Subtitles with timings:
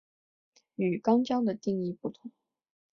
[0.77, 2.31] 与肛交的定义不同。